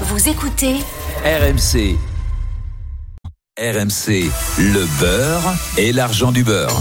Vous 0.00 0.28
écoutez 0.28 0.74
RMC. 1.24 1.96
RMC, 3.56 4.28
le 4.58 4.98
beurre 4.98 5.54
et 5.78 5.92
l'argent 5.92 6.32
du 6.32 6.42
beurre. 6.42 6.76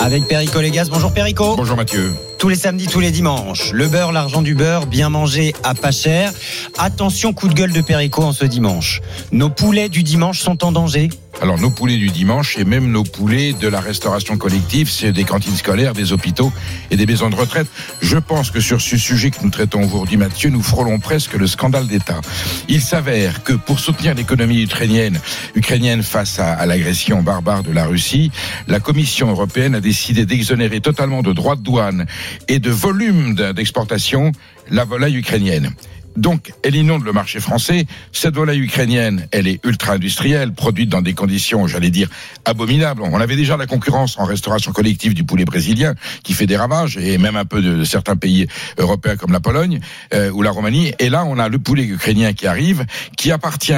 Avec 0.00 0.26
Perico 0.26 0.58
Légas. 0.62 0.88
Bonjour 0.90 1.12
Perico. 1.12 1.54
Bonjour 1.54 1.76
Mathieu. 1.76 2.14
Tous 2.38 2.48
les 2.48 2.56
samedis, 2.56 2.86
tous 2.86 3.00
les 3.00 3.10
dimanches. 3.10 3.72
Le 3.72 3.88
beurre, 3.88 4.10
l'argent 4.10 4.40
du 4.40 4.54
beurre, 4.54 4.86
bien 4.86 5.10
mangé 5.10 5.54
à 5.64 5.74
pas 5.74 5.92
cher. 5.92 6.32
Attention, 6.78 7.34
coup 7.34 7.48
de 7.48 7.54
gueule 7.54 7.72
de 7.72 7.82
Perico 7.82 8.22
en 8.22 8.32
ce 8.32 8.46
dimanche. 8.46 9.02
Nos 9.30 9.50
poulets 9.50 9.90
du 9.90 10.02
dimanche 10.02 10.40
sont 10.40 10.64
en 10.64 10.72
danger. 10.72 11.10
Alors 11.42 11.58
nos 11.58 11.70
poulets 11.70 11.96
du 11.96 12.08
dimanche 12.08 12.56
et 12.58 12.64
même 12.64 12.90
nos 12.90 13.04
poulets 13.04 13.52
de 13.52 13.68
la 13.68 13.80
restauration 13.80 14.36
collective, 14.36 14.88
c'est 14.88 15.12
des 15.12 15.24
cantines 15.24 15.56
scolaires, 15.56 15.92
des 15.92 16.12
hôpitaux 16.12 16.52
et 16.90 16.96
des 16.96 17.06
maisons 17.06 17.28
de 17.28 17.34
retraite. 17.34 17.66
Je 18.00 18.16
pense 18.16 18.50
que 18.50 18.60
sur 18.60 18.80
ce 18.80 18.96
sujet 18.96 19.30
que 19.30 19.42
nous 19.42 19.50
traitons 19.50 19.82
aujourd'hui, 19.84 20.16
Mathieu, 20.16 20.50
nous 20.50 20.62
frôlons 20.62 20.98
presque 21.00 21.34
le 21.34 21.46
scandale 21.46 21.86
d'État. 21.86 22.20
Il 22.68 22.80
s'avère 22.80 23.42
que 23.42 23.52
pour 23.52 23.80
soutenir 23.80 24.14
l'économie 24.14 24.62
ukrainienne, 24.62 25.20
ukrainienne 25.54 26.02
face 26.02 26.38
à, 26.38 26.64
l'agression 26.66 27.22
barbare 27.22 27.62
de 27.62 27.72
la 27.72 27.84
Russie, 27.84 28.30
la 28.68 28.80
Commission 28.80 29.28
européenne 29.28 29.74
a 29.74 29.80
décidé 29.80 30.26
d'exonérer 30.26 30.80
totalement 30.80 31.22
de 31.22 31.32
droits 31.32 31.56
de 31.56 31.62
douane 31.62 32.06
et 32.48 32.58
de 32.58 32.70
volume 32.70 33.34
d'exportation 33.34 34.32
la 34.70 34.84
volaille 34.84 35.16
ukrainienne. 35.16 35.74
Donc, 36.16 36.52
elle 36.62 36.76
inonde 36.76 37.04
le 37.04 37.12
marché 37.12 37.40
français. 37.40 37.86
Cette 38.12 38.34
volaille 38.34 38.60
ukrainienne, 38.60 39.26
elle 39.32 39.48
est 39.48 39.64
ultra 39.64 39.94
industrielle, 39.94 40.52
produite 40.52 40.88
dans 40.88 41.02
des 41.02 41.14
conditions, 41.14 41.66
j'allais 41.66 41.90
dire, 41.90 42.08
abominables. 42.44 43.02
On 43.02 43.20
avait 43.20 43.36
déjà 43.36 43.56
la 43.56 43.66
concurrence 43.66 44.18
en 44.18 44.24
restauration 44.24 44.72
collective 44.72 45.14
du 45.14 45.24
poulet 45.24 45.44
brésilien, 45.44 45.94
qui 46.22 46.32
fait 46.32 46.46
des 46.46 46.56
ravages, 46.56 46.96
et 46.96 47.18
même 47.18 47.36
un 47.36 47.44
peu 47.44 47.60
de, 47.60 47.76
de 47.76 47.84
certains 47.84 48.16
pays 48.16 48.46
européens 48.78 49.16
comme 49.16 49.32
la 49.32 49.40
Pologne 49.40 49.80
euh, 50.12 50.30
ou 50.30 50.42
la 50.42 50.50
Roumanie. 50.50 50.92
Et 50.98 51.08
là, 51.08 51.24
on 51.24 51.38
a 51.38 51.48
le 51.48 51.58
poulet 51.58 51.84
ukrainien 51.84 52.32
qui 52.32 52.46
arrive, 52.46 52.86
qui 53.16 53.32
appartient 53.32 53.72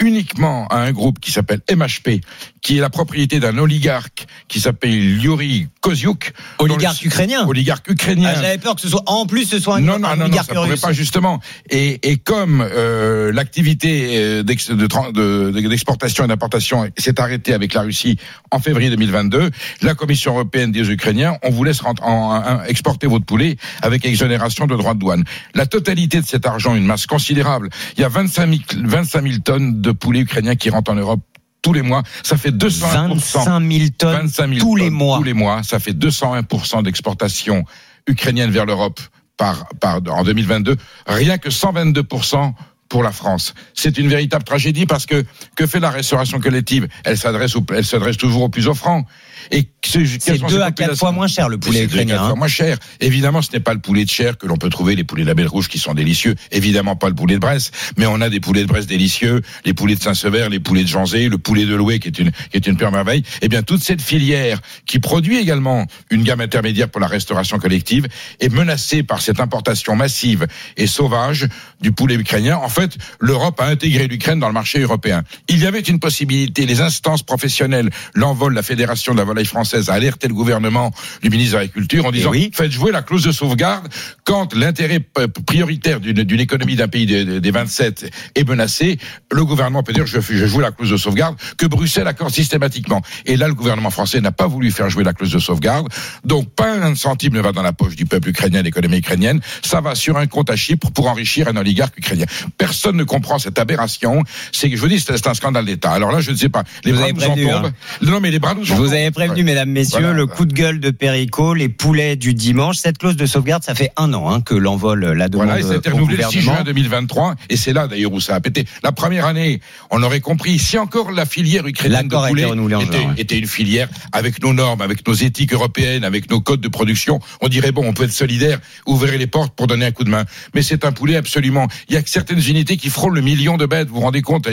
uniquement 0.00 0.66
à 0.68 0.78
un 0.78 0.92
groupe 0.92 1.18
qui 1.20 1.30
s'appelle 1.30 1.60
MHP, 1.70 2.20
qui 2.62 2.76
est 2.78 2.80
la 2.80 2.90
propriété 2.90 3.40
d'un 3.40 3.56
oligarque 3.58 4.26
qui 4.48 4.60
s'appelle 4.60 4.92
Yuri 5.22 5.68
Kozyuk. 5.80 6.32
Oligarque 6.58 7.02
ukrainien. 7.04 7.46
Oligarque 7.46 7.88
ukrainien. 7.88 8.32
Ah, 8.34 8.40
J'avais 8.42 8.58
peur 8.58 8.74
que 8.74 8.80
ce 8.80 8.88
soit, 8.88 9.02
en 9.06 9.26
plus, 9.26 9.44
ce 9.46 9.58
soit 9.58 9.76
un, 9.76 9.80
non, 9.80 9.98
non, 9.98 10.08
un 10.08 10.10
non, 10.12 10.16
non, 10.16 10.24
oligarque 10.26 10.48
ça 10.48 10.54
pourrait 10.54 10.70
russe. 10.70 10.80
pas 10.80 10.92
justement. 10.92 11.40
Et, 11.70 12.10
et 12.10 12.16
comme 12.18 12.60
euh, 12.60 13.32
l'activité 13.32 14.10
euh, 14.18 14.42
de 14.42 15.50
de- 15.52 15.68
d'exportation 15.68 16.24
et 16.24 16.28
d'importation 16.28 16.86
s'est 16.98 17.20
arrêtée 17.20 17.54
avec 17.54 17.74
la 17.74 17.82
Russie 17.82 18.18
en 18.50 18.58
février 18.58 18.90
2022, 18.90 19.50
la 19.82 19.94
Commission 19.94 20.32
européenne 20.32 20.72
des 20.72 20.90
Ukrainiens, 20.90 21.36
on 21.42 21.50
vous 21.50 21.64
laisse 21.64 21.82
en, 21.84 21.94
en- 22.02 22.62
exporter 22.64 23.06
votre 23.06 23.24
poulet 23.24 23.56
avec 23.82 24.04
exonération 24.04 24.66
de 24.66 24.76
droits 24.76 24.94
de 24.94 24.98
douane. 24.98 25.24
La 25.54 25.66
totalité 25.66 26.20
de 26.20 26.26
cet 26.26 26.46
argent, 26.46 26.74
une 26.74 26.86
masse 26.86 27.06
considérable, 27.06 27.70
il 27.96 28.00
y 28.00 28.04
a 28.04 28.08
25 28.08 28.48
000, 28.48 28.60
25 28.86 29.22
000 29.22 29.34
tonnes 29.44 29.80
de 29.80 29.89
poulet 29.92 30.20
ukrainien 30.20 30.56
qui 30.56 30.70
rentrent 30.70 30.90
en 30.90 30.96
Europe 30.96 31.20
tous 31.62 31.72
les 31.72 31.82
mois. 31.82 32.02
Ça 32.22 32.36
fait 32.36 32.52
201 32.52 33.08
25 33.08 33.72
000 33.72 33.88
tonnes 33.96 34.26
25 34.26 34.48
000 34.54 34.60
tous 34.60 34.76
les 34.76 34.90
mois. 34.90 35.18
Tous 35.18 35.24
les 35.24 35.34
mois, 35.34 35.62
ça 35.62 35.78
fait 35.78 35.92
201% 35.92 36.82
d'exportation 36.82 37.64
ukrainienne 38.06 38.50
vers 38.50 38.66
l'Europe 38.66 39.00
par, 39.36 39.68
par, 39.80 40.00
en 40.08 40.22
2022. 40.22 40.76
Rien 41.06 41.38
que 41.38 41.48
122% 41.48 42.52
pour 42.90 43.02
la 43.02 43.12
France. 43.12 43.54
C'est 43.72 43.96
une 43.96 44.08
véritable 44.08 44.44
tragédie 44.44 44.84
parce 44.84 45.06
que 45.06 45.24
que 45.54 45.66
fait 45.66 45.80
la 45.80 45.90
restauration 45.90 46.40
collective? 46.40 46.88
Elle 47.04 47.16
s'adresse 47.16 47.54
elle 47.74 47.86
s'adresse 47.86 48.18
toujours 48.18 48.42
aux 48.42 48.48
plus 48.50 48.66
offrants. 48.66 49.06
Et 49.52 49.68
c'est 49.82 50.38
deux 50.46 50.60
à 50.60 50.72
quatre 50.72 50.96
fois 50.96 51.12
moins 51.12 51.28
cher 51.28 51.48
le 51.48 51.56
poulet 51.56 51.80
c'est 51.80 51.86
deux 51.86 51.94
à 51.94 51.98
quatre 51.98 52.04
ukrainien. 52.04 52.18
fois 52.24 52.32
hein. 52.32 52.36
moins 52.36 52.48
cher. 52.48 52.76
Évidemment, 53.00 53.40
ce 53.42 53.52
n'est 53.52 53.60
pas 53.60 53.72
le 53.72 53.80
poulet 53.80 54.04
de 54.04 54.10
chair 54.10 54.36
que 54.36 54.46
l'on 54.46 54.56
peut 54.56 54.68
trouver, 54.68 54.96
les 54.96 55.04
poulets 55.04 55.24
label 55.24 55.46
rouge 55.46 55.68
qui 55.68 55.78
sont 55.78 55.94
délicieux. 55.94 56.34
Évidemment, 56.50 56.96
pas 56.96 57.08
le 57.08 57.14
poulet 57.14 57.34
de 57.34 57.40
Bresse, 57.40 57.70
mais 57.96 58.06
on 58.06 58.20
a 58.20 58.28
des 58.28 58.40
poulets 58.40 58.62
de 58.62 58.66
Bresse 58.66 58.86
délicieux, 58.86 59.40
les 59.64 59.72
poulets 59.72 59.94
de 59.94 60.02
Saint-Sever, 60.02 60.48
les 60.50 60.60
poulets 60.60 60.82
de 60.82 60.88
Janzé, 60.88 61.28
le 61.28 61.38
poulet 61.38 61.64
de 61.64 61.74
Loué 61.74 62.00
qui 62.00 62.08
est 62.08 62.18
une 62.18 62.32
qui 62.32 62.56
est 62.56 62.66
une 62.66 62.76
pure 62.76 62.90
merveille. 62.90 63.22
Eh 63.40 63.48
bien, 63.48 63.62
toute 63.62 63.82
cette 63.82 64.02
filière 64.02 64.60
qui 64.86 64.98
produit 64.98 65.38
également 65.38 65.86
une 66.10 66.24
gamme 66.24 66.40
intermédiaire 66.40 66.88
pour 66.88 67.00
la 67.00 67.06
restauration 67.06 67.58
collective 67.58 68.08
est 68.40 68.52
menacée 68.52 69.04
par 69.04 69.22
cette 69.22 69.38
importation 69.38 69.94
massive 69.94 70.48
et 70.76 70.88
sauvage 70.88 71.46
du 71.80 71.92
poulet 71.92 72.16
ukrainien. 72.16 72.56
En 72.56 72.68
fait, 72.68 72.79
l'Europe 73.18 73.60
a 73.60 73.66
intégré 73.66 74.06
l'Ukraine 74.06 74.38
dans 74.40 74.48
le 74.48 74.52
marché 74.54 74.80
européen. 74.80 75.22
Il 75.48 75.58
y 75.58 75.66
avait 75.66 75.80
une 75.80 75.98
possibilité, 76.00 76.66
les 76.66 76.80
instances 76.80 77.22
professionnelles, 77.22 77.90
l'envol, 78.14 78.54
la 78.54 78.62
Fédération 78.62 79.12
de 79.12 79.18
la 79.18 79.24
volaille 79.24 79.44
française 79.46 79.90
a 79.90 79.94
alerté 79.94 80.28
le 80.28 80.34
gouvernement 80.34 80.92
du 81.22 81.30
ministre 81.30 81.54
de 81.54 81.58
l'Agriculture 81.58 82.06
en 82.06 82.10
disant 82.12 82.30
oui. 82.30 82.50
faites 82.54 82.70
jouer 82.72 82.92
la 82.92 83.02
clause 83.02 83.24
de 83.24 83.32
sauvegarde 83.32 83.88
quand 84.24 84.54
l'intérêt 84.54 85.00
prioritaire 85.46 86.00
d'une 86.00 86.40
économie 86.40 86.76
d'un 86.76 86.88
pays 86.88 87.06
de- 87.06 87.24
de- 87.24 87.38
des 87.38 87.50
27 87.50 88.10
est 88.34 88.48
menacé. 88.48 88.98
Le 89.32 89.44
gouvernement 89.44 89.82
peut 89.82 89.92
dire 89.92 90.06
je, 90.06 90.20
joue 90.20 90.60
la 90.60 90.70
clause 90.70 90.90
de 90.90 90.96
sauvegarde 90.96 91.36
que 91.56 91.66
Bruxelles 91.66 92.06
accorde 92.06 92.32
systématiquement. 92.32 93.02
Et 93.26 93.36
là, 93.36 93.48
le 93.48 93.54
gouvernement 93.54 93.90
français 93.90 94.20
n'a 94.20 94.32
pas 94.32 94.46
voulu 94.46 94.70
faire 94.70 94.88
jouer 94.90 95.04
la 95.04 95.12
clause 95.12 95.32
de 95.32 95.38
sauvegarde. 95.38 95.88
Donc, 96.24 96.48
pas 96.54 96.72
un 96.72 96.94
centime 96.94 97.34
ne 97.34 97.40
va 97.40 97.52
dans 97.52 97.62
la 97.62 97.72
poche 97.72 97.96
du 97.96 98.06
peuple 98.06 98.28
ukrainien, 98.30 98.62
l'économie 98.62 98.98
ukrainienne. 98.98 99.40
Ça 99.62 99.80
va 99.80 99.94
sur 99.94 100.16
un 100.16 100.26
compte 100.26 100.50
à 100.50 100.56
Chypre 100.56 100.90
pour 100.90 101.08
enrichir 101.08 101.48
un 101.48 101.56
oligarque 101.56 101.96
ukrainien. 101.98 102.26
Personne 102.58 102.69
ne 102.92 103.04
comprend 103.04 103.38
cette 103.38 103.58
aberration. 103.58 104.22
C'est 104.52 104.70
que 104.70 104.76
je 104.76 104.80
vous 104.80 104.88
dis, 104.88 105.00
c'est 105.00 105.26
un 105.26 105.34
scandale 105.34 105.64
d'État. 105.64 105.90
Alors 105.92 106.12
là, 106.12 106.20
je 106.20 106.30
ne 106.30 106.36
sais 106.36 106.48
pas. 106.48 106.64
Les 106.84 106.92
Vous 106.92 106.98
bras 106.98 107.04
avez 107.06 107.12
nous 107.14 107.22
en 107.24 107.30
prévenu, 107.32 107.50
tombent. 107.50 107.72
Non, 108.02 108.20
mais 108.20 108.30
les 108.30 108.38
bras 108.38 108.54
nous 108.54 108.64
Je 108.64 108.72
en 108.72 108.76
vous 108.76 108.84
tombent. 108.84 108.94
avais 108.94 109.10
prévenu, 109.10 109.36
Ouais. 109.38 109.42
mesdames, 109.44 109.70
messieurs, 109.70 110.00
Voilà. 110.00 110.12
le 110.14 110.26
coup 110.26 110.44
de 110.44 110.52
gueule 110.54 110.80
de 110.80 110.90
Perico, 110.90 111.54
les 111.54 111.68
poulets 111.68 112.16
du 112.16 112.34
dimanche. 112.34 112.76
Cette 112.78 112.98
clause 112.98 113.16
de 113.16 113.26
sauvegarde, 113.26 113.62
ça 113.62 113.74
fait 113.74 113.90
un 113.96 114.12
an 114.14 114.30
hein, 114.30 114.40
que 114.40 114.54
l'envol 114.54 115.00
la 115.12 115.28
demande 115.28 115.46
Voilà, 115.48 115.60
et 115.60 115.62
ça 115.64 115.72
a 115.74 115.76
été 115.76 115.90
renouvelé 115.90 116.16
le 116.18 116.22
6 116.24 116.38
gouvernement. 116.38 116.56
juin 116.56 116.64
2023, 116.64 117.34
et 117.48 117.56
c'est 117.56 117.72
là 117.72 117.86
d'ailleurs 117.86 118.12
où 118.12 118.20
ça 118.20 118.34
a 118.34 118.40
pété. 118.40 118.64
La 118.82 118.92
première 118.92 119.26
année, 119.26 119.60
on 119.90 120.02
aurait 120.02 120.20
compris, 120.20 120.58
si 120.58 120.78
encore 120.78 121.10
la 121.12 121.26
filière 121.26 121.66
ukrainienne 121.66 122.08
de 122.08 122.12
L'accord 122.14 122.24
a 122.24 122.28
été 122.30 122.34
poulet 122.34 122.44
renouvelé 122.44 122.74
en 122.76 122.80
était, 122.80 122.96
ouais. 122.98 123.04
était 123.16 123.38
une 123.38 123.46
filière 123.46 123.88
avec 124.12 124.42
nos 124.42 124.52
normes, 124.52 124.80
avec 124.82 125.06
nos 125.06 125.14
éthiques 125.14 125.52
européennes, 125.52 126.04
avec 126.04 126.30
nos 126.30 126.40
codes 126.40 126.60
de 126.60 126.68
production, 126.68 127.20
on 127.40 127.48
dirait 127.48 127.72
bon, 127.72 127.84
on 127.86 127.92
peut 127.92 128.04
être 128.04 128.12
solidaire, 128.12 128.58
ouvrir 128.86 129.18
les 129.18 129.26
portes 129.26 129.54
pour 129.54 129.66
donner 129.66 129.86
un 129.86 129.90
coup 129.92 130.04
de 130.04 130.10
main. 130.10 130.24
Mais 130.54 130.62
c'est 130.62 130.84
un 130.84 130.92
poulet 130.92 131.16
absolument. 131.16 131.66
Il 131.88 131.94
y 131.94 131.98
a 131.98 132.02
que 132.02 132.10
certaines 132.10 132.38
unités 132.40 132.59
qui 132.64 132.90
frôlent 132.90 133.14
le 133.14 133.20
million 133.20 133.56
de 133.56 133.66
bêtes, 133.66 133.88
vous 133.88 133.96
vous 133.96 134.00
rendez 134.00 134.22
compte 134.22 134.46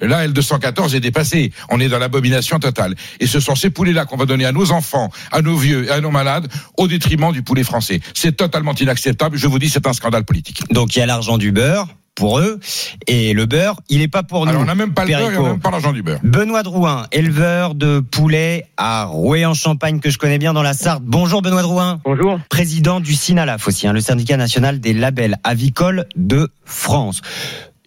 Là, 0.00 0.26
L214 0.26 0.94
est 0.94 1.00
dépassé. 1.00 1.52
On 1.70 1.80
est 1.80 1.88
dans 1.88 1.98
l'abomination 1.98 2.58
totale. 2.58 2.94
Et 3.20 3.26
ce 3.26 3.40
sont 3.40 3.54
ces 3.54 3.70
poulets-là 3.70 4.04
qu'on 4.04 4.16
va 4.16 4.26
donner 4.26 4.44
à 4.44 4.52
nos 4.52 4.72
enfants, 4.72 5.10
à 5.32 5.42
nos 5.42 5.56
vieux 5.56 5.86
et 5.86 5.90
à 5.90 6.00
nos 6.00 6.10
malades, 6.10 6.48
au 6.76 6.88
détriment 6.88 7.32
du 7.32 7.42
poulet 7.42 7.64
français. 7.64 8.00
C'est 8.14 8.36
totalement 8.36 8.74
inacceptable. 8.74 9.36
Je 9.36 9.46
vous 9.46 9.58
dis, 9.58 9.68
c'est 9.68 9.86
un 9.86 9.92
scandale 9.92 10.24
politique. 10.24 10.62
Donc 10.70 10.96
il 10.96 11.00
y 11.00 11.02
a 11.02 11.06
l'argent 11.06 11.38
du 11.38 11.52
beurre 11.52 11.88
pour 12.20 12.38
eux, 12.38 12.60
et 13.06 13.32
le 13.32 13.46
beurre, 13.46 13.80
il 13.88 14.00
n'est 14.00 14.08
pas 14.08 14.22
pour 14.22 14.44
nous. 14.44 14.50
Alors 14.50 14.60
on 14.60 14.66
n'a 14.66 14.74
même 14.74 14.92
pas 14.92 15.06
le 15.06 15.08
beurre 15.08 15.32
et 15.32 15.38
on 15.38 15.42
n'a 15.42 15.48
même 15.52 15.60
pas 15.60 15.70
l'argent 15.70 15.94
du 15.94 16.02
beurre. 16.02 16.20
Benoît 16.22 16.62
Drouin, 16.62 17.06
éleveur 17.12 17.74
de 17.74 18.00
poulets 18.00 18.66
à 18.76 19.06
Rouet-en-Champagne, 19.06 20.00
que 20.00 20.10
je 20.10 20.18
connais 20.18 20.36
bien 20.36 20.52
dans 20.52 20.62
la 20.62 20.74
Sarthe. 20.74 21.02
Bonjour 21.02 21.40
Benoît 21.40 21.62
Drouin. 21.62 21.98
Bonjour. 22.04 22.38
Président 22.50 23.00
du 23.00 23.14
SINALAF 23.14 23.66
aussi, 23.66 23.86
hein, 23.86 23.94
le 23.94 24.02
syndicat 24.02 24.36
national 24.36 24.80
des 24.80 24.92
labels 24.92 25.38
avicoles 25.44 26.04
de 26.14 26.50
France. 26.66 27.22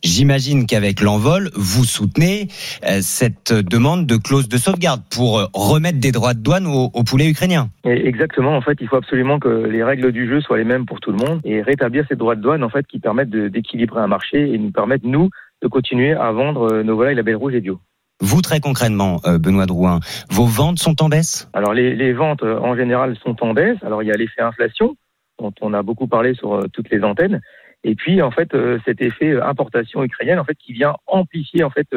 J'imagine 0.03 0.65
qu'avec 0.65 0.99
l'envol, 0.99 1.49
vous 1.55 1.85
soutenez 1.85 2.49
euh, 2.85 2.99
cette 3.01 3.53
demande 3.53 4.05
de 4.05 4.17
clause 4.17 4.49
de 4.49 4.57
sauvegarde 4.57 5.01
pour 5.09 5.39
euh, 5.39 5.45
remettre 5.53 5.99
des 5.99 6.11
droits 6.11 6.33
de 6.33 6.41
douane 6.41 6.67
aux, 6.67 6.91
aux 6.93 7.03
poulets 7.03 7.29
ukrainiens. 7.29 7.69
Exactement. 7.85 8.57
En 8.57 8.61
fait, 8.61 8.77
il 8.81 8.87
faut 8.89 8.97
absolument 8.97 9.39
que 9.39 9.47
les 9.47 9.81
règles 9.81 10.11
du 10.11 10.27
jeu 10.27 10.41
soient 10.41 10.57
les 10.57 10.65
mêmes 10.65 10.85
pour 10.85 10.99
tout 10.99 11.11
le 11.11 11.17
monde 11.17 11.39
et 11.45 11.61
rétablir 11.61 12.03
ces 12.09 12.17
droits 12.17 12.35
de 12.35 12.41
douane 12.41 12.65
en 12.65 12.69
fait 12.69 12.85
qui 12.85 12.99
permettent 12.99 13.29
d'équilibrer 13.29 14.01
un 14.01 14.07
marché 14.07 14.53
et 14.53 14.57
nous 14.57 14.71
permettent 14.71 15.05
nous 15.05 15.29
de 15.61 15.69
continuer 15.69 16.11
à 16.11 16.33
vendre 16.33 16.73
euh, 16.73 16.83
nos 16.83 16.97
volailles 16.97 17.15
label 17.15 17.37
rouge 17.37 17.53
et 17.53 17.61
bio. 17.61 17.79
Vous, 18.19 18.41
très 18.41 18.59
concrètement, 18.59 19.21
Benoît 19.39 19.65
Drouin, 19.65 19.99
vos 20.29 20.45
ventes 20.45 20.79
sont 20.79 21.01
en 21.01 21.09
baisse? 21.09 21.49
Alors 21.53 21.73
les, 21.73 21.95
les 21.95 22.13
ventes 22.13 22.43
en 22.43 22.75
général 22.75 23.17
sont 23.23 23.41
en 23.41 23.53
baisse. 23.53 23.77
Alors 23.83 24.03
il 24.03 24.07
y 24.07 24.11
a 24.11 24.15
l'effet 24.15 24.41
inflation 24.41 24.95
dont 25.39 25.53
on 25.61 25.73
a 25.73 25.81
beaucoup 25.81 26.07
parlé 26.07 26.33
sur 26.35 26.63
toutes 26.71 26.89
les 26.89 27.03
antennes. 27.03 27.41
Et 27.83 27.95
puis 27.95 28.21
en 28.21 28.31
fait 28.31 28.53
euh, 28.53 28.79
cet 28.85 29.01
effet 29.01 29.31
euh, 29.31 29.45
importation 29.45 30.03
ukrainienne 30.03 30.39
en 30.39 30.45
fait 30.45 30.55
qui 30.55 30.73
vient 30.73 30.95
amplifier 31.07 31.63
en 31.63 31.69
fait 31.69 31.87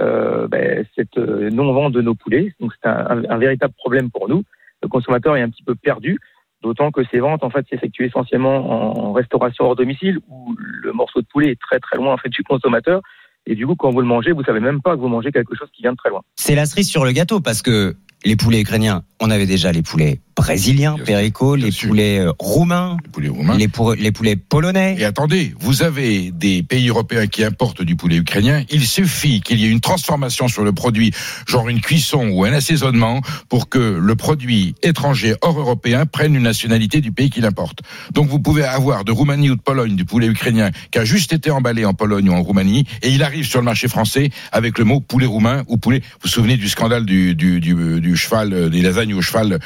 euh, 0.00 0.46
ben, 0.48 0.84
cette 0.96 1.16
euh, 1.18 1.50
non 1.50 1.72
vente 1.72 1.92
de 1.92 2.00
nos 2.00 2.14
poulets. 2.14 2.52
Donc 2.60 2.72
c'est 2.80 2.88
un- 2.88 3.22
un 3.28 3.38
véritable 3.38 3.74
problème 3.74 4.10
pour 4.10 4.28
nous. 4.28 4.42
Le 4.82 4.88
consommateur 4.88 5.36
est 5.36 5.42
un 5.42 5.50
petit 5.50 5.64
peu 5.64 5.74
perdu. 5.74 6.18
D'autant 6.62 6.90
que 6.90 7.02
ces 7.10 7.20
ventes 7.20 7.44
en 7.44 7.50
fait 7.50 7.66
s'effectuent 7.68 8.06
essentiellement 8.06 9.06
en 9.08 9.12
restauration 9.12 9.64
hors 9.66 9.76
domicile 9.76 10.18
où 10.28 10.56
le 10.58 10.92
morceau 10.92 11.20
de 11.20 11.26
poulet 11.26 11.50
est 11.52 11.60
très 11.60 11.78
très 11.78 11.96
loin 11.96 12.12
en 12.14 12.16
fait 12.16 12.30
du 12.30 12.42
consommateur 12.42 13.00
et 13.46 13.54
du 13.54 13.64
coup 13.66 13.76
quand 13.76 13.90
vous 13.90 14.00
le 14.00 14.06
mangez 14.06 14.32
vous 14.32 14.42
savez 14.42 14.58
même 14.60 14.82
pas 14.82 14.96
que 14.96 15.00
vous 15.00 15.06
mangez 15.08 15.30
quelque 15.30 15.54
chose 15.54 15.68
qui 15.72 15.82
vient 15.82 15.92
de 15.92 15.96
très 15.96 16.10
loin. 16.10 16.22
C'est 16.36 16.56
la 16.56 16.66
cerise 16.66 16.88
sur 16.88 17.04
le 17.04 17.12
gâteau 17.12 17.40
parce 17.40 17.62
que 17.62 17.94
les 18.24 18.36
poulets 18.36 18.60
ukrainiens, 18.60 19.02
on 19.20 19.30
avait 19.30 19.46
déjà 19.46 19.72
les 19.72 19.82
poulets 19.82 20.20
brésiliens, 20.36 20.96
Perico, 21.04 21.56
bien 21.56 21.66
les 21.66 21.72
poulets 21.72 22.18
euh, 22.20 22.32
roumains, 22.38 22.96
Les 23.04 23.10
poulets 23.10 23.28
roumains. 23.28 23.56
les, 23.56 23.66
pour- 23.66 23.94
les 23.94 24.12
poulets 24.12 24.36
polonais. 24.36 24.94
Et 24.96 25.04
attendez, 25.04 25.52
vous 25.58 25.82
avez 25.82 26.30
des 26.30 26.62
pays 26.62 26.88
européens 26.88 27.26
qui 27.26 27.42
importent 27.42 27.82
du 27.82 27.96
poulet 27.96 28.16
ukrainien. 28.16 28.62
Il 28.70 28.86
suffit 28.86 29.40
qu'il 29.40 29.58
y 29.58 29.64
ait 29.66 29.68
une 29.70 29.80
transformation 29.80 30.46
sur 30.46 30.62
le 30.62 30.72
produit, 30.72 31.12
genre 31.48 31.68
une 31.68 31.80
cuisson 31.80 32.28
ou 32.28 32.44
un 32.44 32.52
assaisonnement, 32.52 33.20
pour 33.48 33.68
que 33.68 33.78
le 34.00 34.14
produit 34.14 34.76
étranger 34.84 35.34
hors 35.42 35.58
européen 35.58 36.06
prenne 36.06 36.36
une 36.36 36.42
nationalité 36.44 37.00
du 37.00 37.10
pays 37.10 37.30
qu'il 37.30 37.44
importe. 37.44 37.80
Donc 38.12 38.28
vous 38.28 38.38
pouvez 38.38 38.62
avoir 38.62 39.04
de 39.04 39.10
Roumanie 39.10 39.50
ou 39.50 39.56
de 39.56 39.60
Pologne 39.60 39.96
du 39.96 40.04
poulet 40.04 40.28
ukrainien 40.28 40.70
qui 40.92 40.98
a 41.00 41.04
juste 41.04 41.32
été 41.32 41.50
emballé 41.50 41.84
en 41.84 41.94
Pologne 41.94 42.30
ou 42.30 42.34
en 42.34 42.42
Roumanie, 42.42 42.84
et 43.02 43.10
il 43.10 43.24
arrive 43.24 43.46
sur 43.46 43.58
le 43.58 43.64
marché 43.64 43.88
français 43.88 44.30
avec 44.52 44.78
le 44.78 44.84
mot 44.84 45.00
poulet 45.00 45.26
roumain 45.26 45.64
ou 45.66 45.78
poulet. 45.78 45.98
Vous 45.98 46.18
vous 46.24 46.28
souvenez 46.28 46.56
du 46.56 46.68
scandale 46.68 47.04
du, 47.04 47.34
du, 47.34 47.58
du, 47.58 47.74
du 48.00 48.07
cheval, 48.14 48.52
euh, 48.52 48.68
des 48.68 48.82
lasagnes 48.82 49.14
au 49.14 49.22
cheval. 49.22 49.58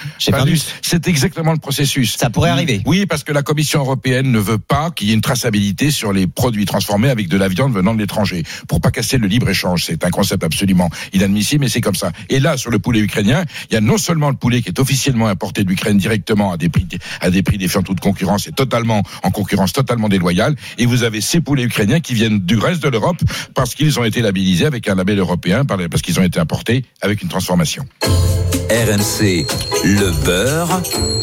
C'est 0.83 1.09
exactement 1.09 1.53
le 1.53 1.59
processus. 1.59 2.17
Ça 2.17 2.31
pourrait 2.31 2.51
arriver. 2.51 2.83
Oui, 2.87 3.07
parce 3.07 3.25
que 3.25 3.33
la 3.33 3.43
Commission 3.43 3.81
européenne 3.81 4.31
ne 4.31 4.39
veut 4.39 4.59
pas 4.59 4.91
qu'il 4.91 5.09
y 5.09 5.11
ait 5.11 5.15
une 5.15 5.21
traçabilité 5.21 5.91
sur 5.91 6.13
les 6.13 6.27
produits 6.27 6.65
transformés 6.67 7.09
avec 7.11 7.29
de 7.29 7.37
la 7.37 7.49
viande 7.49 7.73
venant 7.73 7.95
de 7.95 8.01
l'étranger, 8.01 8.43
pour 8.69 8.81
pas 8.81 8.91
casser 8.91 9.19
le 9.19 9.27
libre-échange. 9.27 9.85
C'est 9.87 10.05
un 10.05 10.11
concept 10.11 10.45
absolument 10.45 10.91
inadmissible, 11.13 11.65
mais 11.65 11.69
c'est 11.71 11.81
comme 11.81 11.95
ça. 11.95 12.13
Et 12.29 12.41
là, 12.41 12.57
sur 12.57 12.71
le 12.71 12.79
poulet 12.79 13.01
ukrainien, 13.01 13.45
il 13.71 13.75
y 13.75 13.77
a 13.77 13.81
non 13.81 13.99
seulement 13.99 14.31
le 14.31 14.37
poulet 14.37 14.63
qui 14.63 14.69
est 14.69 14.79
officiellement 14.79 15.27
importé 15.29 15.65
d'Ukraine 15.65 15.99
directement 15.99 16.53
à 16.53 16.57
des 16.57 16.69
prix 16.69 16.87
à 17.21 17.31
des 17.31 17.43
prix 17.43 17.59
défiant 17.59 17.83
toute 17.83 18.01
concurrence 18.01 18.49
et 18.49 18.53
totalement 18.53 19.03
en 19.23 19.31
concurrence 19.31 19.73
totalement 19.73 20.09
déloyale, 20.09 20.57
et 20.79 20.87
vous 20.87 21.05
avez 21.05 21.21
ces 21.21 21.41
poulets 21.41 21.63
ukrainiens 21.63 22.01
qui 22.01 22.15
viennent 22.15 22.41
du 22.41 22.57
reste 22.59 22.83
de 22.83 22.89
l'Europe 22.89 23.21
parce 23.55 23.75
qu'ils 23.75 23.99
ont 24.01 24.05
été 24.05 24.21
labellisés 24.21 24.67
avec 24.67 24.89
un 24.89 24.95
label 24.95 25.19
européen, 25.19 25.65
par- 25.65 25.79
parce 25.91 26.03
qu'ils 26.03 26.19
ont 26.19 26.25
été 26.25 26.39
importés 26.41 26.85
avec 27.01 27.23
une 27.23 27.29
transformation. 27.29 27.87
RMC, 28.73 29.47
le 29.85 30.25
beurre 30.25 30.81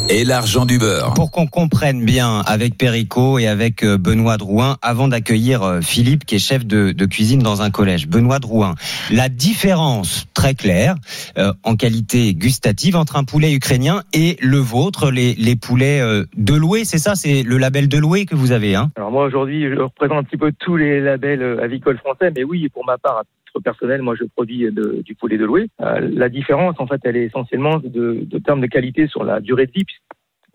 et 0.10 0.24
l'argent 0.24 0.66
du 0.66 0.78
beurre. 0.78 1.14
Pour 1.16 1.32
qu'on 1.32 1.48
comprenne 1.48 2.06
bien 2.06 2.42
avec 2.46 2.78
Perico 2.78 3.40
et 3.40 3.48
avec 3.48 3.84
euh, 3.84 3.98
Benoît 3.98 4.38
Drouin, 4.38 4.78
avant 4.84 5.08
d'accueillir 5.08 5.64
euh, 5.64 5.82
Philippe, 5.82 6.26
qui 6.26 6.36
est 6.36 6.40
chef 6.40 6.66
de, 6.66 6.92
de 6.92 7.06
cuisine 7.06 7.42
dans 7.42 7.64
un 7.64 7.72
collège. 7.72 8.08
Benoît 8.08 8.38
Drouin, 8.40 8.76
la 9.12 9.30
différence 9.30 10.28
très 10.36 10.54
claire 10.54 10.96
euh, 11.38 11.52
en 11.64 11.76
qualité 11.76 12.36
gustative 12.36 12.96
entre 12.96 13.16
un 13.18 13.24
poulet 13.24 13.52
ukrainien 13.52 14.04
et 14.14 14.38
le 14.42 14.58
vôtre, 14.58 15.10
les, 15.10 15.34
les 15.34 15.56
poulets 15.56 16.02
euh, 16.02 16.26
Deloué, 16.38 16.86
c'est 16.86 17.00
ça? 17.00 17.16
C'est 17.16 17.42
le 17.42 17.58
label 17.58 17.90
Deloué 17.90 18.26
que 18.26 18.36
vous 18.36 18.52
avez, 18.52 18.76
hein? 18.76 18.92
Alors 18.96 19.12
moi 19.12 19.26
aujourd'hui, 19.26 19.68
je 19.68 19.82
représente 19.82 20.20
un 20.20 20.24
petit 20.24 20.38
peu 20.38 20.52
tous 20.60 20.78
les 20.78 21.02
labels 21.02 21.60
avicoles 21.62 21.98
français, 21.98 22.32
mais 22.36 22.44
oui, 22.44 22.70
pour 22.70 22.86
ma 22.86 22.98
part, 23.00 23.24
personnel, 23.64 24.02
moi 24.02 24.16
je 24.16 24.24
produis 24.24 24.70
du 24.72 25.16
poulet 25.16 25.38
de 25.38 25.46
loué. 25.46 25.68
Euh, 25.82 26.10
la 26.14 26.30
différence, 26.30 26.76
en 26.80 26.88
fait, 26.88 27.02
elle 27.04 27.18
est 27.18 27.26
essentiellement 27.26 27.78
de, 27.80 28.22
de 28.24 28.40
termes 28.40 28.62
de 28.62 28.68
qualité 28.68 29.08
sur 29.08 29.24
la 29.24 29.40
durée 29.40 29.66
de 29.66 29.72
vie. 29.72 29.86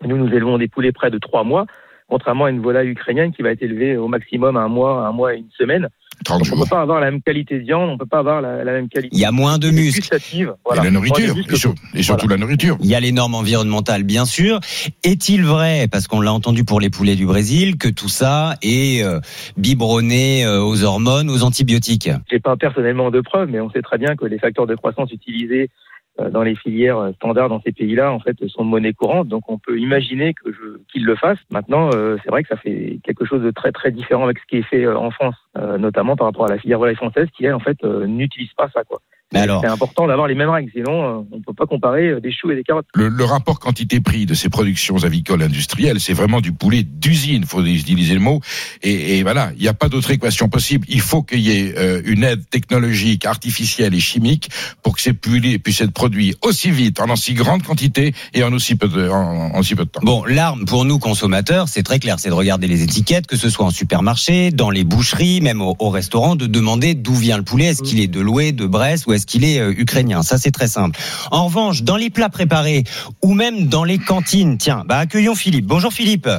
Nous, 0.05 0.17
nous 0.17 0.33
élevons 0.33 0.57
des 0.57 0.67
poulets 0.67 0.91
près 0.91 1.11
de 1.11 1.17
trois 1.17 1.43
mois, 1.43 1.65
contrairement 2.07 2.45
à 2.45 2.49
une 2.51 2.61
volaille 2.61 2.89
ukrainienne 2.89 3.31
qui 3.33 3.41
va 3.41 3.51
être 3.51 3.61
élevée 3.63 3.97
au 3.97 4.07
maximum 4.07 4.57
un 4.57 4.67
mois, 4.67 5.05
un 5.07 5.11
mois 5.11 5.33
et 5.35 5.37
une 5.39 5.49
semaine. 5.57 5.89
30 6.23 6.39
Donc 6.39 6.47
on 6.47 6.55
jours. 6.55 6.63
peut 6.63 6.69
pas 6.69 6.81
avoir 6.81 7.01
la 7.01 7.11
même 7.11 7.21
qualité 7.21 7.55
de 7.59 7.63
viande, 7.65 7.89
on 7.89 7.97
peut 7.97 8.05
pas 8.05 8.19
avoir 8.19 8.41
la, 8.41 8.63
la 8.63 8.71
même 8.71 8.87
qualité 8.87 9.09
Il 9.13 9.19
y 9.19 9.25
a 9.25 9.33
moins 9.33 9.57
de 9.57 9.69
muscles. 9.69 9.99
gustative. 9.99 10.53
Et 10.55 10.59
Voilà. 10.63 10.83
la 10.83 10.89
Moins 10.91 11.01
de 11.01 11.07
nourriture, 11.09 11.35
muscles 11.35 11.53
et, 11.53 11.57
sur- 11.57 11.73
et 11.93 12.03
surtout 12.03 12.27
la 12.29 12.37
nourriture. 12.37 12.77
Il 12.79 12.85
y 12.87 12.95
a 12.95 13.01
les 13.01 13.11
normes 13.11 13.35
environnementales, 13.35 14.03
bien 14.03 14.23
sûr. 14.23 14.61
Est-il 15.03 15.43
vrai, 15.43 15.87
parce 15.91 16.07
qu'on 16.07 16.21
l'a 16.21 16.31
entendu 16.31 16.63
pour 16.63 16.79
les 16.79 16.89
poulets 16.89 17.17
du 17.17 17.25
Brésil, 17.25 17.77
que 17.77 17.89
tout 17.89 18.07
ça 18.07 18.53
est 18.61 19.03
euh, 19.03 19.19
biberonné 19.57 20.45
euh, 20.45 20.61
aux 20.63 20.83
hormones, 20.83 21.29
aux 21.29 21.43
antibiotiques? 21.43 22.09
J'ai 22.31 22.39
pas 22.39 22.55
personnellement 22.55 23.11
de 23.11 23.19
preuves, 23.21 23.49
mais 23.51 23.59
on 23.59 23.69
sait 23.69 23.81
très 23.81 23.97
bien 23.97 24.15
que 24.15 24.25
les 24.25 24.39
facteurs 24.39 24.67
de 24.67 24.75
croissance 24.75 25.11
utilisés 25.11 25.69
dans 26.17 26.43
les 26.43 26.55
filières 26.55 26.97
euh, 26.97 27.11
standards 27.13 27.49
dans 27.49 27.61
ces 27.61 27.71
pays-là, 27.71 28.11
en 28.11 28.19
fait, 28.19 28.35
sont 28.47 28.63
de 28.63 28.69
monnaie 28.69 28.93
courante. 28.93 29.27
Donc, 29.27 29.43
on 29.49 29.57
peut 29.57 29.79
imaginer 29.79 30.33
que 30.33 30.49
qu'ils 30.91 31.05
le 31.05 31.15
fassent. 31.15 31.43
Maintenant, 31.51 31.89
euh, 31.93 32.17
c'est 32.23 32.29
vrai 32.29 32.43
que 32.43 32.49
ça 32.49 32.57
fait 32.57 32.99
quelque 33.03 33.25
chose 33.25 33.41
de 33.41 33.51
très 33.51 33.71
très 33.71 33.91
différent 33.91 34.23
avec 34.23 34.39
ce 34.39 34.45
qui 34.45 34.57
est 34.57 34.63
fait 34.63 34.85
euh, 34.85 34.97
en 34.97 35.11
France, 35.11 35.35
euh, 35.57 35.77
notamment 35.77 36.15
par 36.15 36.27
rapport 36.27 36.45
à 36.45 36.49
la 36.49 36.57
filière 36.57 36.79
volaille 36.79 36.95
française, 36.95 37.27
qui 37.35 37.45
elle, 37.45 37.53
en 37.53 37.59
fait, 37.59 37.77
euh, 37.83 38.05
n'utilise 38.07 38.53
pas 38.53 38.69
ça. 38.69 38.83
Quoi. 38.83 38.99
Mais 39.33 39.39
alors, 39.39 39.61
C'est 39.61 39.67
important 39.67 40.07
d'avoir 40.07 40.27
les 40.27 40.35
mêmes 40.35 40.49
règles, 40.49 40.69
sinon 40.73 41.03
euh, 41.03 41.23
on 41.31 41.41
peut 41.41 41.53
pas 41.53 41.65
comparer 41.65 42.09
euh, 42.09 42.19
des 42.19 42.31
choux 42.31 42.51
et 42.51 42.55
des 42.55 42.63
carottes. 42.63 42.85
Le, 42.93 43.09
le 43.09 43.23
rapport 43.25 43.59
quantité-prix 43.59 44.27
de 44.27 44.35
ces 44.35 44.49
productions 44.49 45.03
avicoles 45.03 45.41
industrielles, 45.41 45.99
c'est 45.99 46.13
vraiment 46.13 46.41
du 46.41 46.51
poulet 46.51 46.83
d'usine, 46.83 47.43
faut 47.43 47.63
utiliser 47.63 48.13
le 48.13 48.19
mot. 48.19 48.39
Et, 48.83 49.17
et 49.17 49.23
voilà, 49.23 49.51
il 49.55 49.61
n'y 49.63 49.67
a 49.67 49.73
pas 49.73 49.89
d'autre 49.89 50.11
équation 50.11 50.47
possible. 50.47 50.85
Il 50.89 51.01
faut 51.01 51.23
qu'il 51.23 51.39
y 51.39 51.51
ait 51.51 51.73
euh, 51.75 52.01
une 52.05 52.23
aide 52.23 52.47
technologique, 52.49 53.25
artificielle 53.25 53.95
et 53.95 53.99
chimique 53.99 54.49
pour 54.83 54.95
que 54.95 55.01
ces 55.01 55.13
poulets 55.13 55.57
puissent 55.57 55.81
être 55.81 55.91
produits 55.91 56.35
aussi 56.43 56.69
vite, 56.69 56.99
en 56.99 57.09
aussi 57.09 57.33
grande 57.33 57.63
quantité 57.63 58.13
et 58.35 58.43
en 58.43 58.53
aussi 58.53 58.75
peu 58.75 58.87
de, 58.87 59.09
en, 59.09 59.55
en 59.55 59.59
aussi 59.59 59.73
peu 59.73 59.85
de 59.85 59.89
temps. 59.89 60.01
Bon, 60.03 60.23
l'arme 60.25 60.65
pour 60.65 60.85
nous 60.85 60.99
consommateurs, 60.99 61.67
c'est 61.67 61.83
très 61.83 61.97
clair, 61.97 62.19
c'est 62.19 62.29
de 62.29 62.35
regarder 62.35 62.67
les 62.67 62.83
étiquettes, 62.83 63.25
que 63.25 63.37
ce 63.37 63.49
soit 63.49 63.65
en 63.65 63.71
supermarché, 63.71 64.51
dans 64.51 64.69
les 64.69 64.83
boucheries, 64.83 65.41
même 65.41 65.63
au, 65.63 65.75
au 65.79 65.89
restaurant, 65.89 66.35
de 66.35 66.45
demander 66.45 66.93
d'où 66.93 67.15
vient 67.15 67.37
le 67.37 67.43
poulet, 67.43 67.65
est-ce 67.65 67.81
qu'il 67.81 67.99
est 67.99 68.07
de 68.07 68.19
Loué, 68.19 68.51
de 68.51 68.67
Brest 68.67 69.07
ou 69.07 69.14
est-ce 69.15 69.25
qu'il 69.25 69.43
est 69.43 69.59
euh, 69.59 69.73
ukrainien? 69.75 70.21
Ça, 70.23 70.37
c'est 70.37 70.51
très 70.51 70.67
simple. 70.67 70.99
En 71.31 71.45
revanche, 71.45 71.83
dans 71.83 71.97
les 71.97 72.09
plats 72.09 72.29
préparés 72.29 72.83
ou 73.23 73.33
même 73.33 73.67
dans 73.67 73.83
les 73.83 73.97
cantines, 73.97 74.57
tiens, 74.57 74.83
bah 74.87 74.97
accueillons 74.99 75.35
Philippe. 75.35 75.65
Bonjour 75.65 75.91
Philippe. 75.91 76.29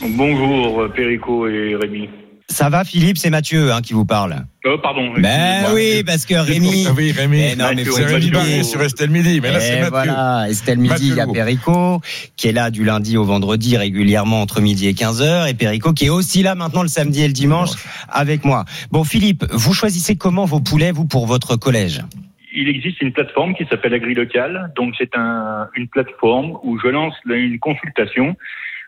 Bonjour, 0.00 0.82
euh, 0.82 0.88
Perico 0.88 1.46
et 1.46 1.74
Rémi. 1.76 2.08
Ça 2.48 2.68
va 2.68 2.82
Philippe, 2.82 3.16
c'est 3.16 3.30
Mathieu 3.30 3.72
hein, 3.72 3.80
qui 3.80 3.92
vous 3.92 4.04
parle. 4.04 4.44
Euh, 4.66 4.76
pardon. 4.82 5.12
Ben 5.18 5.66
oui, 5.72 6.02
parce 6.04 6.26
que 6.26 6.34
Rémi. 6.34 6.84
Oui, 6.96 7.12
Rémi. 7.12 7.38
Eh 7.52 7.54
non, 7.56 7.66
mais 7.68 7.76
Mathieu, 7.76 7.92
faut 7.92 7.96
c'est 7.98 8.04
Rémi 8.06 8.16
expliquer. 8.16 8.36
Barré 8.36 8.62
sur 8.64 8.82
Estelle 8.82 9.10
Midi, 9.10 9.40
mais 9.40 9.52
là 9.52 9.60
c'est 9.60 9.68
Et 9.68 9.76
Mathieu. 9.76 9.90
voilà, 9.90 10.46
Estelle 10.50 10.78
Midi, 10.78 10.90
Mathieu 10.94 11.06
il 11.10 11.16
y 11.16 11.20
a. 11.20 11.26
Perico, 11.28 12.00
qui 12.36 12.48
est 12.48 12.52
là 12.52 12.72
du 12.72 12.82
lundi 12.82 13.16
au 13.16 13.22
vendredi 13.24 13.76
régulièrement 13.76 14.42
entre 14.42 14.60
midi 14.60 14.88
et 14.88 14.94
15h, 14.94 15.48
et 15.48 15.54
Perico 15.54 15.92
qui 15.92 16.06
est 16.06 16.10
aussi 16.10 16.42
là 16.42 16.56
maintenant 16.56 16.82
le 16.82 16.88
samedi 16.88 17.22
et 17.22 17.28
le 17.28 17.32
dimanche 17.32 17.70
avec 18.08 18.44
moi. 18.44 18.64
Bon 18.90 19.04
Philippe, 19.04 19.44
vous 19.52 19.72
choisissez 19.72 20.16
comment 20.16 20.44
vos 20.44 20.60
poulets, 20.60 20.90
vous, 20.90 21.04
pour 21.04 21.26
votre 21.26 21.54
collège? 21.54 22.02
Il 22.52 22.68
existe 22.68 23.00
une 23.00 23.12
plateforme 23.12 23.54
qui 23.54 23.64
s'appelle 23.66 23.94
AgriLocal. 23.94 24.72
Donc, 24.76 24.94
c'est 24.98 25.16
un, 25.16 25.68
une 25.74 25.88
plateforme 25.88 26.58
où 26.62 26.78
je 26.78 26.88
lance 26.88 27.14
une 27.26 27.58
consultation 27.58 28.36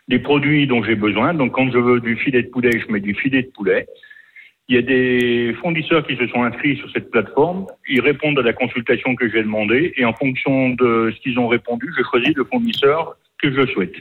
des 0.07 0.19
produits 0.19 0.67
dont 0.67 0.83
j'ai 0.83 0.95
besoin. 0.95 1.33
Donc, 1.33 1.53
quand 1.53 1.71
je 1.71 1.77
veux 1.77 1.99
du 1.99 2.17
filet 2.17 2.43
de 2.43 2.49
poulet, 2.49 2.71
je 2.79 2.91
mets 2.91 2.99
du 2.99 3.15
filet 3.15 3.43
de 3.43 3.47
poulet. 3.47 3.87
Il 4.69 4.75
y 4.75 4.79
a 4.79 4.81
des 4.81 5.53
fournisseurs 5.59 6.05
qui 6.07 6.15
se 6.15 6.25
sont 6.27 6.43
inscrits 6.43 6.77
sur 6.77 6.89
cette 6.91 7.11
plateforme. 7.11 7.67
Ils 7.87 8.01
répondent 8.01 8.39
à 8.39 8.43
la 8.43 8.53
consultation 8.53 9.15
que 9.15 9.29
j'ai 9.29 9.43
demandée 9.43 9.93
et 9.97 10.05
en 10.05 10.13
fonction 10.13 10.69
de 10.69 11.13
ce 11.13 11.21
qu'ils 11.21 11.37
ont 11.37 11.47
répondu, 11.47 11.93
je 11.97 12.03
choisis 12.03 12.33
le 12.33 12.45
fournisseur 12.45 13.17
que 13.41 13.51
je 13.53 13.65
souhaite. 13.71 13.95